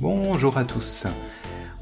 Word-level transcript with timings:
Bonjour 0.00 0.56
à 0.56 0.64
tous. 0.64 1.06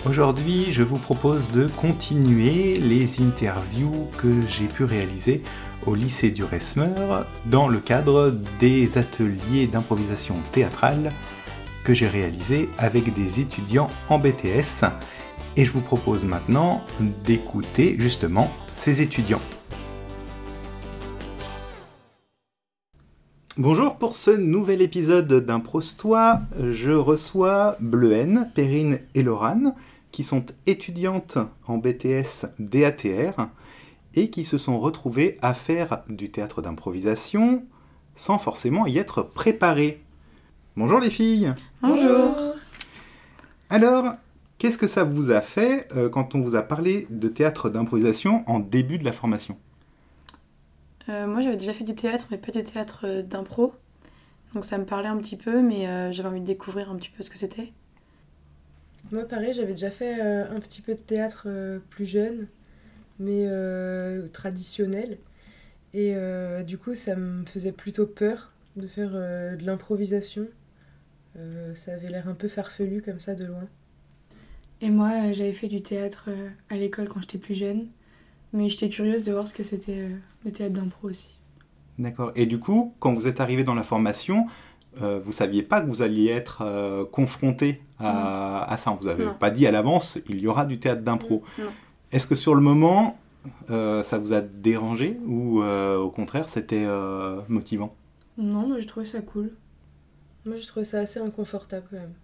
Aujourd'hui, 0.04 0.72
je 0.72 0.82
vous 0.82 0.98
propose 0.98 1.52
de 1.52 1.68
continuer 1.68 2.74
les 2.74 3.22
interviews 3.22 4.08
que 4.18 4.40
j'ai 4.48 4.66
pu 4.66 4.82
réaliser 4.82 5.44
au 5.86 5.94
lycée 5.94 6.30
du 6.30 6.42
Resmer 6.42 6.90
dans 7.46 7.68
le 7.68 7.78
cadre 7.78 8.34
des 8.58 8.98
ateliers 8.98 9.68
d'improvisation 9.68 10.34
théâtrale 10.50 11.12
que 11.84 11.94
j'ai 11.94 12.08
réalisés 12.08 12.68
avec 12.76 13.14
des 13.14 13.38
étudiants 13.38 13.90
en 14.08 14.18
BTS. 14.18 14.84
Et 15.56 15.64
je 15.64 15.70
vous 15.70 15.80
propose 15.80 16.24
maintenant 16.24 16.82
d'écouter 17.24 17.94
justement 18.00 18.50
ces 18.72 19.00
étudiants. 19.00 19.42
Bonjour, 23.60 23.96
pour 23.96 24.14
ce 24.14 24.30
nouvel 24.30 24.80
épisode 24.82 25.44
d'Improstois, 25.44 26.42
je 26.60 26.92
reçois 26.92 27.76
Bleuhen, 27.80 28.52
Perrine 28.54 29.00
et 29.16 29.24
Laurane, 29.24 29.74
qui 30.12 30.22
sont 30.22 30.46
étudiantes 30.66 31.38
en 31.66 31.78
BTS 31.78 32.46
DATR 32.60 33.48
et 34.14 34.30
qui 34.30 34.44
se 34.44 34.58
sont 34.58 34.78
retrouvées 34.78 35.38
à 35.42 35.54
faire 35.54 36.04
du 36.08 36.30
théâtre 36.30 36.62
d'improvisation 36.62 37.64
sans 38.14 38.38
forcément 38.38 38.86
y 38.86 38.96
être 38.96 39.22
préparées. 39.22 40.04
Bonjour 40.76 41.00
les 41.00 41.10
filles. 41.10 41.52
Bonjour. 41.82 42.36
Alors, 43.70 44.12
qu'est-ce 44.58 44.78
que 44.78 44.86
ça 44.86 45.02
vous 45.02 45.32
a 45.32 45.40
fait 45.40 45.88
euh, 45.96 46.08
quand 46.08 46.36
on 46.36 46.42
vous 46.42 46.54
a 46.54 46.62
parlé 46.62 47.08
de 47.10 47.26
théâtre 47.26 47.70
d'improvisation 47.70 48.44
en 48.46 48.60
début 48.60 48.98
de 48.98 49.04
la 49.04 49.10
formation? 49.10 49.58
Moi 51.08 51.40
j'avais 51.40 51.56
déjà 51.56 51.72
fait 51.72 51.84
du 51.84 51.94
théâtre, 51.94 52.26
mais 52.30 52.38
pas 52.38 52.52
du 52.52 52.62
théâtre 52.62 53.00
euh, 53.04 53.22
d'impro. 53.22 53.74
Donc 54.54 54.64
ça 54.64 54.78
me 54.78 54.84
parlait 54.84 55.08
un 55.08 55.16
petit 55.18 55.36
peu, 55.36 55.62
mais 55.62 55.86
euh, 55.88 56.12
j'avais 56.12 56.28
envie 56.28 56.40
de 56.40 56.46
découvrir 56.46 56.90
un 56.90 56.96
petit 56.96 57.10
peu 57.10 57.22
ce 57.22 57.30
que 57.30 57.38
c'était. 57.38 57.72
Moi, 59.10 59.24
pareil, 59.24 59.54
j'avais 59.54 59.72
déjà 59.72 59.90
fait 59.90 60.20
euh, 60.20 60.54
un 60.54 60.60
petit 60.60 60.82
peu 60.82 60.94
de 60.94 61.00
théâtre 61.00 61.44
euh, 61.46 61.78
plus 61.90 62.04
jeune, 62.04 62.46
mais 63.18 63.44
euh, 63.46 64.28
traditionnel. 64.28 65.18
Et 65.94 66.14
euh, 66.14 66.62
du 66.62 66.76
coup, 66.76 66.94
ça 66.94 67.16
me 67.16 67.46
faisait 67.46 67.72
plutôt 67.72 68.06
peur 68.06 68.52
de 68.76 68.86
faire 68.86 69.10
euh, 69.14 69.56
de 69.56 69.64
l'improvisation. 69.64 70.46
Euh, 71.36 71.74
ça 71.74 71.94
avait 71.94 72.08
l'air 72.08 72.28
un 72.28 72.34
peu 72.34 72.48
farfelu 72.48 73.00
comme 73.00 73.20
ça 73.20 73.34
de 73.34 73.46
loin. 73.46 73.66
Et 74.80 74.90
moi, 74.90 75.10
euh, 75.10 75.32
j'avais 75.32 75.52
fait 75.54 75.68
du 75.68 75.82
théâtre 75.82 76.26
euh, 76.28 76.50
à 76.68 76.76
l'école 76.76 77.08
quand 77.08 77.20
j'étais 77.20 77.38
plus 77.38 77.54
jeune. 77.54 77.88
Mais 78.52 78.68
j'étais 78.68 78.88
curieuse 78.88 79.22
de 79.24 79.32
voir 79.32 79.46
ce 79.46 79.54
que 79.54 79.62
c'était 79.62 80.00
euh, 80.00 80.16
le 80.44 80.52
théâtre 80.52 80.74
d'impro 80.74 81.08
aussi. 81.08 81.36
D'accord. 81.98 82.32
Et 82.36 82.46
du 82.46 82.58
coup, 82.58 82.94
quand 83.00 83.12
vous 83.12 83.26
êtes 83.26 83.40
arrivé 83.40 83.64
dans 83.64 83.74
la 83.74 83.82
formation, 83.82 84.46
euh, 85.02 85.20
vous 85.22 85.32
saviez 85.32 85.62
pas 85.62 85.80
que 85.80 85.86
vous 85.86 86.00
alliez 86.02 86.28
être 86.28 86.62
euh, 86.62 87.04
confronté 87.04 87.82
à, 87.98 88.64
à 88.72 88.76
ça. 88.76 88.92
Vous 88.98 89.06
n'avez 89.06 89.24
Non. 89.26 89.34
pas 89.34 89.50
dit 89.50 89.66
à 89.66 89.70
l'avance, 89.70 90.18
il 90.28 90.38
y 90.38 90.46
aura 90.46 90.64
du 90.64 90.78
théâtre 90.78 91.02
d'impro. 91.02 91.42
Est-ce 92.12 92.26
que 92.26 92.34
sur 92.34 92.54
le 92.54 92.60
moment, 92.62 93.18
euh, 93.70 94.02
ça 94.02 94.16
vous 94.18 94.32
a 94.32 94.40
dérangé 94.40 95.18
ou 95.26 95.62
euh, 95.62 95.98
au 95.98 96.10
contraire, 96.10 96.48
c'était 96.48 96.84
euh, 96.86 97.40
motivant? 97.48 97.94
Non, 98.38 98.66
moi, 98.68 98.78
je 98.78 98.86
trouvais 98.86 99.06
ça 99.06 99.20
cool. 99.20 99.50
Moi, 100.46 100.56
je 100.56 100.66
trouvais 100.66 100.84
ça 100.84 101.00
assez 101.00 101.20
inconfortable 101.20 101.86
quand 101.90 101.96
même. 101.96 102.14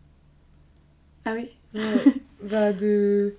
Ah 1.27 1.33
oui? 1.35 1.49
Ouais. 1.75 2.15
bah, 2.51 2.73
de, 2.73 3.35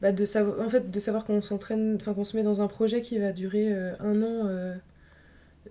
bah, 0.00 0.12
de, 0.12 0.24
savoir, 0.24 0.60
en 0.64 0.68
fait, 0.68 0.90
de 0.90 1.00
savoir 1.00 1.24
qu'on 1.24 1.42
s'entraîne, 1.42 1.96
enfin 1.96 2.14
qu'on 2.14 2.24
se 2.24 2.36
met 2.36 2.42
dans 2.42 2.62
un 2.62 2.68
projet 2.68 3.02
qui 3.02 3.18
va 3.18 3.32
durer 3.32 3.72
euh, 3.72 3.94
un 3.98 4.22
an 4.22 4.46
euh, 4.46 4.76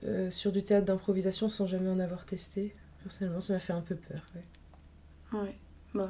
euh, 0.04 0.30
sur 0.30 0.52
du 0.52 0.64
théâtre 0.64 0.86
d'improvisation 0.86 1.48
sans 1.48 1.66
jamais 1.66 1.90
en 1.90 2.00
avoir 2.00 2.26
testé. 2.26 2.76
Personnellement, 3.04 3.40
ça 3.40 3.54
m'a 3.54 3.60
fait 3.60 3.74
un 3.74 3.82
peu 3.82 3.96
peur. 3.96 4.26
ouais. 4.36 5.40
Ouais. 5.40 5.56
Bah, 5.94 6.10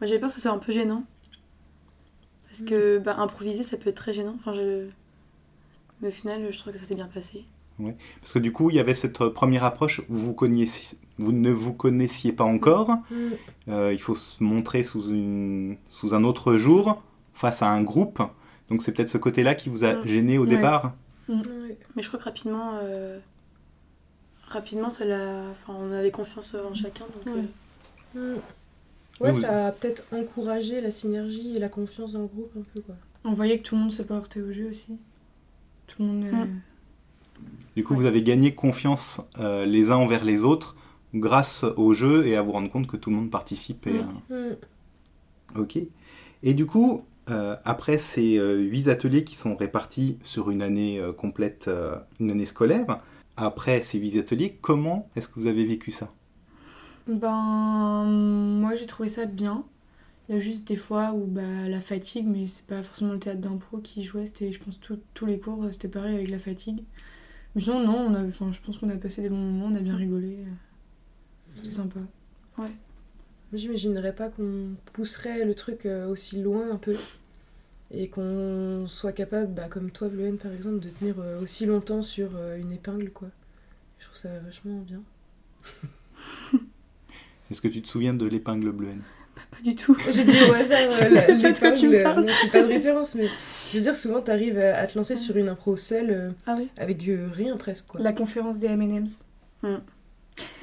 moi 0.00 0.06
j'avais 0.06 0.20
peur 0.20 0.28
que 0.28 0.34
ce 0.34 0.40
soit 0.40 0.52
un 0.52 0.58
peu 0.58 0.72
gênant. 0.72 1.04
Parce 2.46 2.62
que 2.62 2.98
bah, 2.98 3.16
improviser 3.18 3.62
ça 3.62 3.76
peut 3.76 3.90
être 3.90 3.96
très 3.96 4.12
gênant. 4.12 4.34
Enfin, 4.36 4.54
je... 4.54 4.88
Mais 6.00 6.08
au 6.08 6.12
final, 6.12 6.50
je 6.52 6.58
trouve 6.58 6.72
que 6.72 6.78
ça 6.78 6.84
s'est 6.84 6.94
bien 6.94 7.08
passé. 7.08 7.44
Parce 8.20 8.32
que 8.32 8.38
du 8.38 8.52
coup, 8.52 8.70
il 8.70 8.76
y 8.76 8.80
avait 8.80 8.94
cette 8.94 9.20
euh, 9.20 9.30
première 9.30 9.64
approche 9.64 10.00
où 10.08 10.14
vous, 10.14 10.32
connaissiez, 10.34 10.98
vous 11.18 11.32
ne 11.32 11.50
vous 11.50 11.72
connaissiez 11.72 12.32
pas 12.32 12.44
encore. 12.44 12.90
Mm. 13.10 13.14
Euh, 13.68 13.92
il 13.92 14.00
faut 14.00 14.14
se 14.16 14.42
montrer 14.42 14.82
sous, 14.82 15.10
une, 15.10 15.76
sous 15.88 16.14
un 16.14 16.24
autre 16.24 16.56
jour, 16.56 17.02
face 17.34 17.62
à 17.62 17.68
un 17.68 17.82
groupe. 17.82 18.20
Donc 18.68 18.82
c'est 18.82 18.92
peut-être 18.92 19.08
ce 19.08 19.18
côté-là 19.18 19.54
qui 19.54 19.68
vous 19.68 19.84
a 19.84 19.94
Mm. 19.94 20.06
gêné 20.08 20.38
au 20.38 20.42
Ouais. 20.42 20.48
départ. 20.48 20.94
Mais 21.28 22.02
je 22.02 22.08
crois 22.08 22.18
que 22.18 22.24
rapidement, 22.24 22.72
euh, 22.82 23.18
rapidement 24.48 24.90
ça 24.90 25.04
l'a... 25.04 25.44
Enfin, 25.52 25.74
on 25.78 25.92
avait 25.92 26.10
confiance 26.10 26.54
en 26.54 26.74
chacun. 26.74 27.04
Donc, 27.24 27.34
Ouais. 27.34 27.42
euh, 28.16 28.34
Mm. 28.34 28.34
Ouais, 28.34 28.40
Oui, 29.20 29.30
oui. 29.34 29.40
ça 29.42 29.66
a 29.66 29.72
peut-être 29.72 30.04
encouragé 30.12 30.80
la 30.80 30.90
synergie 30.92 31.56
et 31.56 31.58
la 31.58 31.68
confiance 31.68 32.12
dans 32.12 32.20
le 32.20 32.26
groupe 32.28 32.52
un 32.58 32.62
peu 32.72 32.80
quoi. 32.80 32.94
On 33.24 33.32
voyait 33.32 33.58
que 33.58 33.64
tout 33.64 33.74
le 33.74 33.80
monde 33.82 33.90
se 33.92 34.02
portait 34.02 34.40
au 34.40 34.52
jeu 34.52 34.68
aussi. 34.70 34.98
Tout 35.88 36.02
le 36.02 36.08
monde. 36.08 36.24
euh, 36.24 36.44
Mm. 36.44 36.60
Du 37.76 37.84
coup, 37.84 37.94
Ouais. 37.94 38.00
vous 38.00 38.06
avez 38.06 38.22
gagné 38.22 38.54
confiance 38.54 39.20
euh, 39.38 39.64
les 39.66 39.90
uns 39.90 39.96
envers 39.96 40.24
les 40.24 40.44
autres 40.44 40.76
grâce 41.14 41.64
au 41.76 41.94
jeu 41.94 42.26
et 42.26 42.36
à 42.36 42.42
vous 42.42 42.52
rendre 42.52 42.70
compte 42.70 42.86
que 42.86 42.96
tout 42.96 43.10
le 43.10 43.16
monde 43.16 43.30
participe. 43.30 43.86
Et, 43.86 44.00
euh. 44.30 44.54
Ok. 45.56 45.78
Et 46.42 46.54
du 46.54 46.66
coup, 46.66 47.04
euh, 47.30 47.56
après 47.64 47.98
ces 47.98 48.34
huit 48.38 48.88
ateliers 48.88 49.24
qui 49.24 49.34
sont 49.36 49.54
répartis 49.54 50.18
sur 50.22 50.50
une 50.50 50.62
année 50.62 51.00
complète, 51.16 51.70
une 52.20 52.30
année 52.30 52.46
scolaire, 52.46 53.00
après 53.36 53.80
ces 53.82 53.98
huit 53.98 54.18
ateliers, 54.18 54.58
comment 54.60 55.08
est-ce 55.16 55.28
que 55.28 55.38
vous 55.40 55.46
avez 55.46 55.64
vécu 55.64 55.90
ça? 55.92 56.12
Ben, 57.06 58.04
moi, 58.04 58.74
j'ai 58.74 58.86
trouvé 58.86 59.08
ça 59.08 59.24
bien. 59.24 59.64
Il 60.28 60.34
y 60.34 60.36
a 60.36 60.40
juste 60.40 60.68
des 60.68 60.76
fois 60.76 61.12
où 61.12 61.24
bah, 61.26 61.68
la 61.68 61.80
fatigue, 61.80 62.26
mais 62.26 62.46
c'est 62.46 62.66
pas 62.66 62.82
forcément 62.82 63.12
le 63.14 63.18
théâtre 63.18 63.40
d'impro 63.40 63.78
qui 63.78 64.04
jouait, 64.04 64.26
c'était, 64.26 64.52
je 64.52 64.58
pense, 64.62 64.78
tout- 64.78 65.00
tous 65.14 65.24
les 65.24 65.38
cours, 65.38 65.64
c'était 65.72 65.88
pareil 65.88 66.16
avec 66.16 66.28
la 66.30 66.38
fatigue. 66.38 66.82
Mais 67.58 67.64
sinon, 67.64 67.84
non, 67.84 68.06
on 68.06 68.14
a, 68.14 68.24
enfin, 68.24 68.52
je 68.52 68.60
pense 68.60 68.78
qu'on 68.78 68.88
a 68.88 68.96
passé 68.96 69.20
des 69.20 69.30
bons 69.30 69.36
moments, 69.36 69.66
on 69.66 69.74
a 69.74 69.80
bien 69.80 69.96
rigolé. 69.96 70.44
C'était 71.56 71.72
sympa. 71.72 71.98
Moi, 72.56 72.68
J'imaginerais 73.52 74.14
pas 74.14 74.28
qu'on 74.28 74.76
pousserait 74.92 75.44
le 75.44 75.56
truc 75.56 75.84
euh, 75.84 76.06
aussi 76.06 76.40
loin 76.40 76.70
un 76.70 76.76
peu 76.76 76.94
et 77.90 78.06
qu'on 78.06 78.84
soit 78.86 79.10
capable, 79.10 79.52
bah, 79.52 79.66
comme 79.68 79.90
toi, 79.90 80.08
Bleuhen 80.08 80.38
par 80.38 80.52
exemple, 80.52 80.78
de 80.78 80.88
tenir 80.88 81.16
euh, 81.18 81.40
aussi 81.40 81.66
longtemps 81.66 82.02
sur 82.02 82.30
euh, 82.36 82.58
une 82.58 82.70
épingle 82.70 83.10
quoi. 83.10 83.26
Je 83.98 84.04
trouve 84.04 84.18
ça 84.18 84.38
vachement 84.38 84.78
bien. 84.82 85.02
Est-ce 87.50 87.60
que 87.60 87.66
tu 87.66 87.82
te 87.82 87.88
souviens 87.88 88.14
de 88.14 88.24
l'épingle 88.24 88.70
bleue 88.70 88.94
pas, 89.58 89.62
du 89.70 89.74
tout. 89.76 89.96
J'ai 90.12 90.24
dit 90.24 90.36
au 90.48 90.52
hasard 90.52 90.78
euh, 90.80 91.08
la- 91.10 91.26
sais 91.26 91.42
pas 91.42 91.52
de 91.52 91.58
quoi 91.58 91.72
tu 91.72 91.86
me 91.88 91.92
l'épingle, 91.92 92.14
parles. 92.14 92.26
non, 92.26 92.32
j'ai 92.42 92.48
pas 92.50 92.62
de 92.62 92.68
référence, 92.68 93.14
mais 93.14 93.26
je 93.26 93.76
veux 93.76 93.82
dire, 93.82 93.96
souvent 93.96 94.20
t'arrives 94.20 94.58
à, 94.58 94.78
à 94.78 94.86
te 94.86 94.96
lancer 94.98 95.16
sur 95.16 95.36
une 95.36 95.48
impro 95.48 95.76
seule 95.76 96.10
euh, 96.10 96.30
Ah 96.46 96.56
oui 96.58 96.68
avec 96.76 97.06
euh, 97.08 97.28
rien 97.32 97.56
presque 97.56 97.86
quoi. 97.88 98.00
La 98.00 98.12
conférence 98.12 98.58
des 98.58 98.66
M&M's. 98.68 99.22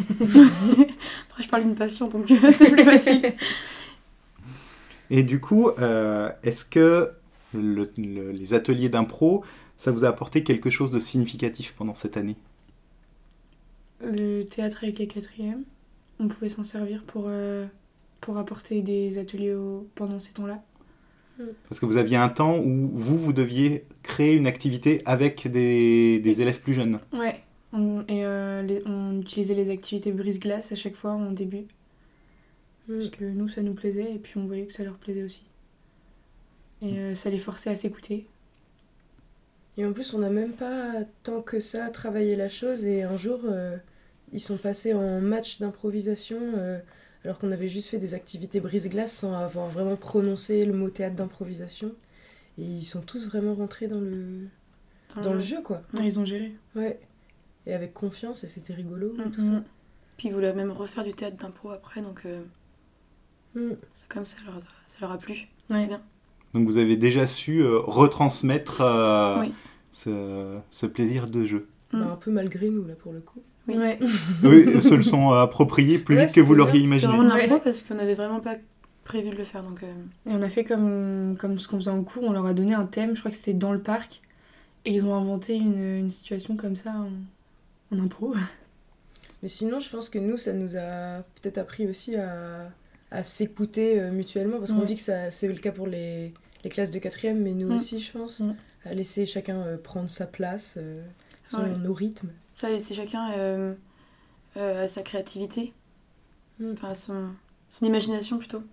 Après, 0.10 1.44
je 1.44 1.48
parle 1.50 1.64
d'une 1.64 1.76
passion, 1.76 2.08
donc 2.08 2.30
euh, 2.32 2.52
c'est 2.54 2.72
plus 2.72 2.84
facile. 2.84 3.34
Et 5.12 5.24
du 5.24 5.40
coup, 5.40 5.70
euh, 5.80 6.30
est-ce 6.44 6.66
que 6.66 7.12
le- 7.54 7.90
le- 7.98 8.32
les 8.32 8.54
ateliers 8.54 8.90
d'impro, 8.90 9.44
ça 9.78 9.92
vous 9.92 10.06
a 10.06 10.08
apporté 10.08 10.44
quelque 10.44 10.70
chose 10.70 10.92
de 10.92 11.00
significatif 11.00 11.74
pendant 11.78 11.96
cette 11.96 12.18
année? 12.18 12.36
Le 14.04 14.44
théâtre 14.44 14.80
avec 14.84 15.00
les 15.00 15.08
quatrièmes, 15.08 15.64
on 16.20 16.28
pouvait 16.28 16.50
s'en 16.50 16.64
servir 16.64 17.04
pour, 17.04 17.26
euh, 17.28 17.66
pour 18.26 18.40
apporter 18.40 18.82
des 18.82 19.20
ateliers 19.20 19.54
au- 19.54 19.88
pendant 19.94 20.20
ces 20.20 20.34
temps-là. 20.34 20.64
Parce 21.70 21.80
que 21.80 21.86
vous 21.86 21.98
aviez 21.98 22.18
un 22.18 22.30
temps 22.30 22.58
où 22.58 22.90
vous, 22.92 23.20
vous 23.20 23.34
deviez 23.34 23.86
créer 24.02 24.34
une 24.34 24.48
activité 24.48 25.04
avec 25.06 25.48
des, 25.48 26.20
des 26.22 26.42
élèves 26.42 26.60
plus 26.60 26.74
jeunes. 26.74 27.00
Ouais. 27.14 27.40
On, 27.72 28.02
et 28.08 28.26
euh, 28.26 28.64
les- 28.64 28.82
on 28.88 29.20
utilisait 29.22 29.54
les 29.54 29.70
activités 29.70 30.12
brise-glace 30.12 30.72
à 30.72 30.76
chaque 30.76 30.96
fois 30.96 31.12
en 31.12 31.32
début. 31.32 31.66
Mm. 32.88 32.94
Parce 32.96 33.10
que 33.10 33.26
nous, 33.26 33.48
ça 33.48 33.62
nous 33.62 33.76
plaisait 33.76 34.16
et 34.16 34.18
puis 34.18 34.40
on 34.40 34.48
voyait 34.48 34.66
que 34.66 34.74
ça 34.74 34.84
leur 34.84 34.98
plaisait 34.98 35.24
aussi. 35.24 35.46
Et 36.82 36.98
euh, 36.98 37.14
ça 37.16 37.30
les 37.30 37.38
forçait 37.40 37.70
à 37.70 37.76
s'écouter. 37.76 38.26
Et 39.78 39.86
en 39.86 39.94
plus, 39.94 40.14
on 40.16 40.20
n'a 40.20 40.30
même 40.32 40.54
pas 40.54 40.94
tant 41.22 41.42
que 41.44 41.60
ça 41.60 41.90
travaillé 41.90 42.36
la 42.36 42.50
chose. 42.50 42.86
Et 42.86 43.04
un 43.04 43.18
jour, 43.18 43.42
euh, 43.46 43.78
ils 44.34 44.40
sont 44.40 44.58
passés 44.58 44.94
en 44.96 45.22
match 45.22 45.60
d'improvisation, 45.60 46.40
euh, 46.58 46.80
alors 47.26 47.38
qu'on 47.40 47.52
avait 47.52 47.68
juste 47.68 47.90
fait 47.90 47.98
des 47.98 48.14
activités 48.14 48.60
brise-glace 48.60 49.14
sans 49.14 49.34
avoir 49.36 49.68
vraiment 49.68 49.96
prononcé 49.98 50.66
le 50.66 50.74
mot 50.74 50.90
théâtre 50.90 51.16
d'improvisation. 51.16 51.92
Et 52.58 52.64
ils 52.64 52.84
sont 52.84 53.02
tous 53.02 53.28
vraiment 53.28 53.54
rentrés 53.56 53.88
dans 53.88 54.00
le, 54.00 54.48
dans 55.22 55.34
le 55.34 55.40
jeu, 55.42 55.62
quoi. 55.62 55.82
Et 56.00 56.04
ils 56.06 56.20
ont 56.20 56.26
géré. 56.26 56.54
Ouais. 56.76 57.00
Et 57.66 57.74
avec 57.74 57.94
confiance, 57.94 58.44
et 58.44 58.48
c'était 58.48 58.74
rigolo, 58.74 59.14
Mm, 59.18 59.32
tout 59.32 59.42
ça. 59.42 59.64
Puis 60.18 60.30
ils 60.30 60.34
voulaient 60.34 60.54
même 60.54 60.72
refaire 60.72 61.04
du 61.04 61.14
théâtre 61.14 61.36
d'impro 61.38 61.72
après, 61.72 62.02
donc 62.02 62.22
euh, 62.26 62.44
Mm. 63.56 63.72
c'est 63.96 64.08
comme 64.08 64.24
ça, 64.26 64.38
ça 64.38 64.44
leur, 64.46 64.56
a- 64.58 64.60
ça 64.60 64.96
leur 65.02 65.12
a 65.12 65.18
plu. 65.18 65.48
Ouais. 65.70 65.80
C'est 65.80 65.88
bien. 65.88 66.02
Donc 66.54 66.66
vous 66.68 66.78
avez 66.78 66.96
déjà 66.96 67.28
su 67.28 67.60
euh, 67.62 67.80
retransmettre 67.80 68.82
euh, 68.82 69.40
Oui. 69.42 69.54
ce, 69.92 70.58
ce 70.70 70.86
plaisir 70.86 71.28
de 71.30 71.44
jeu. 71.44 71.68
Mm. 71.92 72.00
Bah, 72.00 72.12
un 72.12 72.16
peu 72.18 72.32
malgré 72.32 72.70
nous, 72.70 72.86
là, 72.86 72.94
pour 72.96 73.12
le 73.14 73.20
coup. 73.20 73.42
Oui. 73.68 73.76
Ouais. 73.78 74.00
Se 74.82 74.94
le 74.94 75.04
sont 75.04 75.32
appropriés 75.32 76.00
plus 76.00 76.16
Ouais, 76.16 76.26
vite 76.26 76.36
que 76.36 76.42
vous 76.42 76.54
l'auriez 76.56 76.82
imaginé. 76.82 77.12
vraiment 77.16 77.30
de 77.34 77.38
l'impro 77.38 77.60
parce 77.60 77.82
qu'on 77.82 77.96
n'avait 77.96 78.14
vraiment 78.14 78.40
pas 78.40 78.56
prévu 79.04 79.30
de 79.30 79.36
le 79.36 79.44
faire. 79.44 79.64
Donc, 79.64 79.82
euh, 79.84 79.92
Et 80.30 80.34
on 80.34 80.42
a 80.42 80.50
fait 80.50 80.64
comme, 80.64 81.36
comme 81.40 81.58
ce 81.60 81.68
qu'on 81.68 81.78
faisait 81.80 81.92
en 81.92 82.04
cours, 82.04 82.24
on 82.24 82.32
leur 82.34 82.46
a 82.46 82.54
donné 82.54 82.74
un 82.74 82.86
thème, 82.86 83.16
je 83.16 83.20
crois 83.20 83.32
que 83.32 83.38
c'était 83.38 83.54
dans 83.58 83.72
le 83.74 83.80
parc, 83.82 84.22
et 84.86 84.94
ils 84.94 85.06
ont 85.06 85.16
inventé 85.16 85.56
une, 85.56 85.82
une 85.98 86.12
situation 86.12 86.56
comme 86.56 86.76
ça 86.76 86.92
en, 86.92 87.96
en 87.96 88.04
impro. 88.04 88.36
Mais 89.44 89.50
sinon, 89.50 89.80
je 89.80 89.90
pense 89.90 90.10
que 90.10 90.18
nous, 90.20 90.38
ça 90.38 90.54
nous 90.54 90.76
a 90.76 91.20
peut-être 91.42 91.58
appris 91.60 91.88
aussi 91.88 92.16
à, 92.16 92.72
à 93.12 93.24
s'écouter 93.24 94.00
euh, 94.00 94.12
mutuellement, 94.12 94.58
parce 94.60 94.72
qu'on 94.72 94.80
Ouais. 94.80 94.86
dit 94.86 94.96
que 94.96 95.02
ça, 95.02 95.30
c'est 95.32 95.48
le 95.48 95.54
cas 95.56 95.72
pour 95.72 95.88
les, 95.88 96.34
les 96.64 96.70
classes 96.70 96.92
de 96.92 97.00
quatrième, 97.00 97.42
mais 97.42 97.52
nous 97.52 97.68
Mm. 97.70 97.76
aussi, 97.76 98.00
je 98.00 98.12
pense, 98.12 98.40
Mm. 98.40 98.56
à 98.86 98.94
laisser 98.94 99.26
chacun 99.26 99.58
euh, 99.58 99.78
prendre 99.78 100.10
sa 100.10 100.26
place, 100.26 100.78
euh, 100.80 101.04
selon 101.44 101.64
Ouais. 101.74 101.80
nos 101.80 101.94
rythmes. 101.94 102.30
Ça, 102.56 102.70
laisser 102.72 102.96
chacun 102.96 103.32
euh, 103.34 103.76
euh, 104.58 104.86
à 104.86 104.88
sa 104.88 105.04
créativité, 105.04 105.74
Mm. 106.60 106.72
enfin 106.74 106.90
à 106.90 106.96
son, 106.96 107.28
son 107.70 107.86
imagination 107.86 108.38
plutôt, 108.40 108.64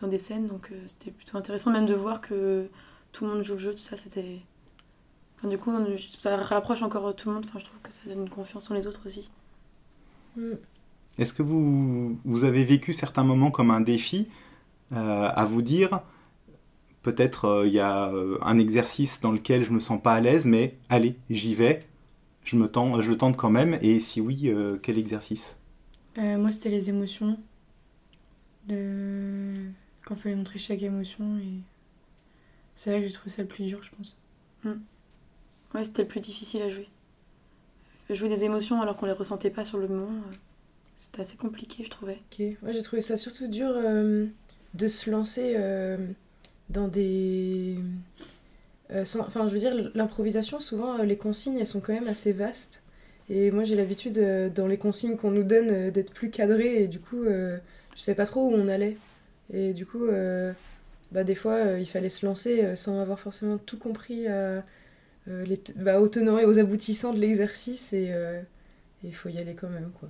dans 0.00 0.08
des 0.08 0.18
scènes. 0.18 0.46
Donc, 0.48 0.70
euh, 0.72 0.76
c'était 0.86 1.10
plutôt 1.12 1.38
intéressant, 1.38 1.70
même 1.70 1.86
de 1.86 1.94
voir 1.94 2.20
que 2.20 2.68
tout 3.12 3.24
le 3.24 3.30
monde 3.32 3.42
joue 3.44 3.52
le 3.54 3.58
jeu, 3.60 3.70
tout 3.72 3.78
ça, 3.78 3.96
c'était. 3.96 4.40
Enfin, 5.38 5.48
du 5.48 5.58
coup, 5.58 5.70
on- 5.70 5.96
ça 6.18 6.36
rapproche 6.36 6.82
encore 6.82 7.14
tout 7.14 7.28
le 7.28 7.36
monde. 7.36 7.46
Enfin, 7.48 7.58
je 7.60 7.64
trouve 7.66 7.78
que 7.82 7.92
ça 7.92 8.00
donne 8.06 8.22
une 8.22 8.28
confiance 8.30 8.70
en 8.70 8.74
les 8.74 8.86
autres 8.86 9.06
aussi. 9.06 9.30
Mm. 10.36 10.52
Est-ce 11.18 11.32
que 11.32 11.42
vous, 11.44 12.18
vous 12.24 12.44
avez 12.44 12.64
vécu 12.64 12.92
certains 12.92 13.22
moments 13.22 13.52
comme 13.52 13.70
un 13.70 13.80
défi 13.80 14.28
euh, 14.92 15.28
à 15.32 15.44
vous 15.44 15.62
dire 15.62 16.00
peut-être 17.02 17.44
euh, 17.44 17.66
il 17.66 17.72
y 17.72 17.80
a 17.80 18.10
un 18.42 18.58
exercice 18.58 19.20
dans 19.20 19.30
lequel 19.30 19.64
je 19.64 19.70
me 19.72 19.78
sens 19.80 20.00
pas 20.02 20.14
à 20.14 20.20
l'aise, 20.20 20.46
mais 20.46 20.76
allez, 20.88 21.16
j'y 21.30 21.54
vais, 21.54 21.84
je, 22.44 22.56
me 22.56 22.68
tente, 22.68 23.00
je 23.00 23.10
le 23.10 23.16
tente 23.16 23.36
quand 23.36 23.50
même, 23.50 23.78
et 23.80 24.00
si 24.00 24.20
oui, 24.20 24.48
euh, 24.48 24.78
quel 24.80 24.98
exercice? 24.98 25.56
Euh, 26.18 26.38
moi, 26.38 26.52
c'était 26.52 26.70
les 26.70 26.88
émotions. 26.88 27.38
De... 28.68 29.52
Quand 30.04 30.14
il 30.14 30.20
fallait 30.20 30.36
montrer 30.36 30.58
chaque 30.58 30.82
émotion. 30.82 31.38
Et... 31.38 31.60
C'est 32.74 32.92
là 32.92 33.00
que 33.00 33.06
j'ai 33.06 33.12
trouvé 33.12 33.30
ça 33.30 33.42
le 33.42 33.48
plus 33.48 33.64
dur, 33.64 33.82
je 33.82 33.90
pense. 33.96 34.18
Ouais, 35.74 35.84
c'était 35.84 36.02
le 36.02 36.08
plus 36.08 36.20
difficile 36.20 36.62
à 36.62 36.68
jouer. 36.68 36.88
Jouer 38.10 38.28
des 38.28 38.44
émotions 38.44 38.80
alors 38.82 38.96
qu'on 38.96 39.06
les 39.06 39.12
ressentait 39.12 39.50
pas 39.50 39.64
sur 39.64 39.78
le 39.78 39.88
moment, 39.88 40.12
euh, 40.12 40.34
c'était 40.96 41.22
assez 41.22 41.36
compliqué, 41.36 41.84
je 41.84 41.90
trouvais. 41.90 42.20
Ok. 42.30 42.44
Moi, 42.62 42.72
j'ai 42.72 42.82
trouvé 42.82 43.02
ça 43.02 43.16
surtout 43.16 43.48
dur 43.48 43.70
euh, 43.74 44.26
de 44.74 44.88
se 44.88 45.10
lancer 45.10 45.54
euh, 45.56 45.96
dans 46.68 46.86
des. 46.86 47.78
Euh, 48.94 49.04
Enfin, 49.20 49.48
je 49.48 49.52
veux 49.52 49.58
dire, 49.58 49.74
l'improvisation, 49.94 50.60
souvent, 50.60 50.98
euh, 50.98 51.04
les 51.04 51.16
consignes, 51.16 51.58
elles 51.58 51.66
sont 51.66 51.80
quand 51.80 51.92
même 51.92 52.08
assez 52.08 52.32
vastes. 52.32 52.82
Et 53.30 53.50
moi, 53.50 53.64
j'ai 53.64 53.74
l'habitude, 53.74 54.18
euh, 54.18 54.48
dans 54.48 54.66
les 54.66 54.76
consignes 54.76 55.16
qu'on 55.16 55.30
nous 55.30 55.44
donne, 55.44 55.90
d'être 55.90 56.12
plus 56.12 56.30
cadré. 56.30 56.82
Et 56.82 56.88
du 56.88 57.00
coup, 57.00 57.24
je 57.24 57.58
savais 57.96 58.16
pas 58.16 58.26
trop 58.26 58.48
où 58.48 58.52
on 58.54 58.68
allait. 58.68 58.96
Et 59.52 59.72
du 59.72 59.86
coup, 59.86 60.06
bah, 61.12 61.24
des 61.24 61.34
fois, 61.34 61.78
il 61.78 61.86
fallait 61.86 62.08
se 62.08 62.26
lancer 62.26 62.76
sans 62.76 63.00
avoir 63.00 63.18
forcément 63.18 63.58
tout 63.58 63.78
compris 63.78 64.26
aux 65.26 66.08
tenants 66.08 66.38
et 66.38 66.44
aux 66.44 66.58
aboutissants 66.58 67.12
de 67.12 67.18
l'exercice. 67.18 67.92
Et 67.92 68.12
il 69.02 69.14
faut 69.14 69.28
y 69.28 69.38
aller 69.38 69.54
quand 69.54 69.68
même, 69.68 69.90
quoi. 69.98 70.08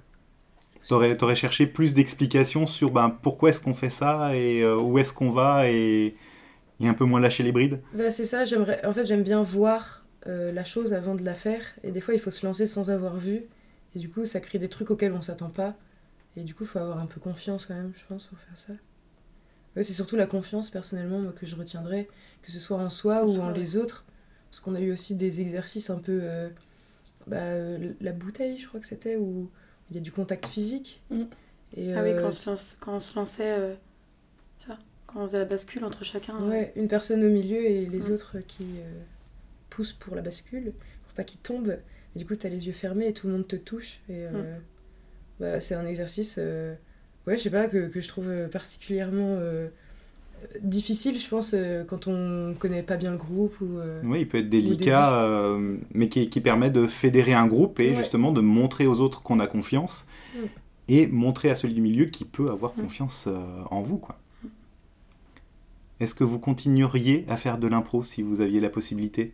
T'aurais 0.86 1.22
aurais 1.22 1.34
cherché 1.34 1.66
plus 1.66 1.94
d'explications 1.94 2.66
sur 2.66 2.90
ben, 2.90 3.08
pourquoi 3.08 3.48
est-ce 3.48 3.60
qu'on 3.60 3.72
fait 3.72 3.88
ça 3.88 4.36
et 4.36 4.66
où 4.66 4.98
est-ce 4.98 5.14
qu'on 5.14 5.30
va 5.30 5.70
et, 5.70 6.14
et 6.84 6.88
un 6.88 6.94
peu 6.94 7.04
moins 7.04 7.20
lâcher 7.20 7.42
les 7.42 7.52
brides 7.52 7.80
Bah, 7.92 8.10
c'est 8.10 8.24
ça, 8.24 8.44
j'aimerais. 8.44 8.84
En 8.84 8.92
fait, 8.92 9.06
j'aime 9.06 9.22
bien 9.22 9.42
voir 9.42 10.04
euh, 10.26 10.52
la 10.52 10.64
chose 10.64 10.92
avant 10.94 11.14
de 11.14 11.22
la 11.24 11.34
faire. 11.34 11.62
Et 11.82 11.90
des 11.92 12.00
fois, 12.00 12.14
il 12.14 12.20
faut 12.20 12.30
se 12.30 12.44
lancer 12.46 12.66
sans 12.66 12.90
avoir 12.90 13.16
vu. 13.16 13.42
Et 13.94 13.98
du 13.98 14.08
coup, 14.08 14.24
ça 14.26 14.40
crée 14.40 14.58
des 14.58 14.68
trucs 14.68 14.90
auxquels 14.90 15.12
on 15.12 15.22
s'attend 15.22 15.50
pas. 15.50 15.74
Et 16.36 16.42
du 16.42 16.54
coup, 16.54 16.64
il 16.64 16.66
faut 16.68 16.78
avoir 16.80 16.98
un 16.98 17.06
peu 17.06 17.20
confiance 17.20 17.66
quand 17.66 17.74
même, 17.74 17.92
je 17.96 18.04
pense, 18.08 18.26
pour 18.26 18.38
faire 18.38 18.56
ça. 18.58 18.72
Ouais, 19.76 19.82
c'est 19.82 19.92
surtout 19.92 20.16
la 20.16 20.26
confiance, 20.26 20.70
personnellement, 20.70 21.18
moi, 21.20 21.32
que 21.32 21.46
je 21.46 21.56
retiendrai, 21.56 22.08
que 22.42 22.50
ce 22.52 22.60
soit 22.60 22.78
en 22.78 22.90
soi 22.90 23.24
ou 23.24 23.28
Soi, 23.28 23.44
en 23.44 23.52
ouais. 23.52 23.58
les 23.58 23.76
autres. 23.76 24.04
Parce 24.50 24.60
qu'on 24.60 24.74
a 24.74 24.80
eu 24.80 24.92
aussi 24.92 25.16
des 25.16 25.40
exercices 25.40 25.90
un 25.90 25.98
peu. 25.98 26.20
euh, 26.22 26.48
bah, 27.26 27.36
euh, 27.38 27.92
la 28.00 28.12
bouteille, 28.12 28.58
je 28.58 28.68
crois 28.68 28.80
que 28.80 28.86
c'était, 28.86 29.16
où 29.16 29.50
il 29.90 29.96
y 29.96 29.98
a 29.98 30.02
du 30.02 30.12
contact 30.12 30.46
physique. 30.48 31.02
Mm. 31.10 31.22
Et, 31.76 31.94
Ah 31.94 32.02
oui, 32.02 32.10
euh, 32.10 32.20
quand 32.20 32.28
on 32.28 32.30
se, 32.32 32.50
lance- 32.50 32.76
quand 32.80 32.94
on 32.96 33.00
se 33.00 33.14
lançait, 33.16 33.58
euh, 33.58 33.74
ça, 34.58 34.78
quand 35.14 35.20
on 35.22 35.26
faisait 35.26 35.38
la 35.38 35.44
bascule 35.44 35.84
entre 35.84 36.04
chacun. 36.04 36.34
euh, 36.42 36.48
Ouais, 36.50 36.72
une 36.76 36.88
personne 36.88 37.24
au 37.24 37.30
milieu 37.30 37.64
et 37.64 37.86
les 37.86 38.10
autres 38.10 38.36
qui 38.46 38.64
euh, 38.64 39.00
poussent 39.70 39.92
pour 39.92 40.14
la 40.16 40.22
bascule, 40.22 40.72
pour 41.06 41.14
pas 41.14 41.24
qu'ils 41.24 41.40
tombent. 41.40 41.78
Et 42.14 42.18
du 42.18 42.26
coup, 42.26 42.34
t'as 42.36 42.48
les 42.48 42.66
yeux 42.66 42.72
fermés 42.72 43.08
et 43.08 43.12
tout 43.12 43.26
le 43.28 43.32
monde 43.34 43.46
te 43.48 43.56
touche. 43.56 44.00
Et 44.08 44.24
euh, 44.26 44.56
bah, 45.40 45.60
c'est 45.60 45.74
un 45.74 45.86
exercice, 45.86 46.36
euh, 46.38 46.74
ouais, 47.26 47.36
je 47.36 47.42
sais 47.42 47.50
pas, 47.50 47.66
que, 47.68 47.86
que 47.88 48.00
je 48.00 48.08
trouve 48.08 48.28
particulièrement 48.52 49.36
euh, 49.40 49.68
difficile, 50.60 51.18
je 51.18 51.28
pense, 51.28 51.54
euh, 51.54 51.84
quand 51.84 52.06
on 52.06 52.54
connaît 52.58 52.82
pas 52.82 52.96
bien 52.96 53.10
le 53.12 53.16
groupe. 53.16 53.60
Ou, 53.60 53.78
euh, 53.78 54.00
Oui, 54.04 54.20
il 54.22 54.28
peut 54.28 54.38
être 54.38 54.48
délicat, 54.50 55.22
euh, 55.24 55.76
mais 55.92 56.08
qui, 56.08 56.28
qui 56.28 56.40
permet 56.40 56.70
de 56.70 56.86
fédérer 56.86 57.32
un 57.34 57.46
groupe 57.46 57.80
et 57.80 57.90
Ouais. 57.90 57.96
justement 57.96 58.30
de 58.32 58.40
montrer 58.40 58.86
aux 58.86 59.00
autres 59.00 59.22
qu'on 59.22 59.40
a 59.40 59.46
confiance 59.46 60.06
Mm. 60.34 60.38
et 60.88 61.06
montrer 61.06 61.50
à 61.50 61.54
celui 61.54 61.74
du 61.74 61.80
milieu 61.80 62.04
qui 62.06 62.24
peut 62.24 62.50
avoir 62.50 62.72
Mm. 62.76 62.82
confiance 62.82 63.24
euh, 63.28 63.38
en 63.70 63.82
vous. 63.82 63.96
quoi. 63.98 64.18
Est-ce 66.00 66.14
que 66.14 66.24
vous 66.24 66.38
continueriez 66.38 67.24
à 67.28 67.36
faire 67.36 67.58
de 67.58 67.68
l'impro 67.68 68.04
si 68.04 68.22
vous 68.22 68.40
aviez 68.40 68.60
la 68.60 68.70
possibilité? 68.70 69.32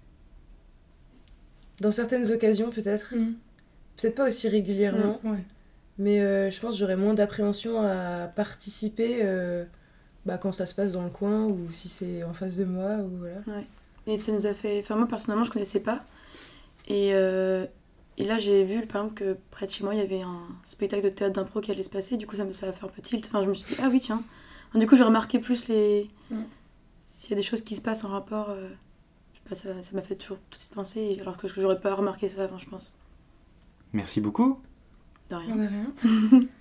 Dans 1.80 1.90
certaines 1.90 2.30
occasions, 2.30 2.70
peut-être. 2.70 3.14
Mm. 3.16 3.34
Peut-être 3.96 4.14
pas 4.14 4.28
aussi 4.28 4.48
régulièrement. 4.48 5.20
Ouais. 5.24 5.42
Mais 5.98 6.20
euh, 6.20 6.50
je 6.50 6.60
pense 6.60 6.72
que 6.72 6.78
j'aurais 6.78 6.96
moins 6.96 7.14
d'appréhension 7.14 7.82
à 7.82 8.26
participer 8.28 9.20
euh, 9.22 9.64
bah, 10.24 10.38
quand 10.38 10.52
ça 10.52 10.66
se 10.66 10.74
passe 10.74 10.92
dans 10.92 11.04
le 11.04 11.10
coin 11.10 11.46
ou 11.46 11.58
si 11.72 11.88
c'est 11.88 12.22
en 12.24 12.32
face 12.32 12.56
de 12.56 12.64
moi. 12.64 12.96
Ou 12.96 13.10
voilà. 13.18 13.62
Et 14.06 14.18
ça 14.18 14.32
nous 14.32 14.46
a 14.46 14.54
fait. 14.54 14.80
Enfin, 14.80 14.96
moi 14.96 15.06
personnellement, 15.06 15.44
je 15.44 15.50
connaissais 15.50 15.80
pas. 15.80 16.04
Et, 16.88 17.10
euh, 17.12 17.66
et 18.16 18.24
là, 18.24 18.38
j'ai 18.38 18.64
vu 18.64 18.86
par 18.86 19.02
exemple 19.02 19.18
que 19.18 19.36
près 19.50 19.66
de 19.66 19.70
chez 19.70 19.84
moi, 19.84 19.94
il 19.94 19.98
y 19.98 20.02
avait 20.02 20.22
un 20.22 20.40
spectacle 20.62 21.04
de 21.04 21.10
théâtre 21.10 21.34
d'impro 21.34 21.60
qui 21.60 21.70
allait 21.70 21.82
se 21.82 21.90
passer. 21.90 22.16
Du 22.16 22.26
coup, 22.26 22.36
ça 22.36 22.44
me 22.44 22.52
ça 22.52 22.68
a 22.68 22.72
fait 22.72 22.84
un 22.84 22.88
peu 22.88 23.02
tilt. 23.02 23.26
Enfin, 23.26 23.44
je 23.44 23.48
me 23.48 23.54
suis 23.54 23.74
dit, 23.74 23.80
ah 23.82 23.88
oui, 23.90 24.00
tiens. 24.00 24.22
Du 24.74 24.86
coup, 24.86 24.96
j'ai 24.96 25.04
remarqué 25.04 25.38
plus 25.38 25.68
les. 25.68 26.08
Mm. 26.30 26.42
S'il 27.06 27.30
y 27.30 27.32
a 27.34 27.36
des 27.36 27.42
choses 27.42 27.62
qui 27.62 27.74
se 27.74 27.82
passent 27.82 28.04
en 28.04 28.08
rapport. 28.08 28.50
euh, 28.50 28.68
je 29.32 29.56
sais 29.56 29.74
pas, 29.74 29.82
ça 29.82 29.92
m'a 29.92 30.02
fait 30.02 30.14
toujours 30.14 30.38
tout 30.50 30.56
de 30.56 30.60
suite 30.62 30.74
penser. 30.74 31.18
Alors 31.20 31.36
que 31.36 31.48
j'aurais 31.48 31.80
pas 31.80 31.94
remarqué 31.94 32.28
ça 32.28 32.44
avant, 32.44 32.58
je 32.58 32.68
pense. 32.68 32.96
Merci 33.92 34.20
beaucoup. 34.20 34.60
De 35.28 35.34
rien. 35.34 35.58
A 35.58 35.68
rien. 35.68 36.40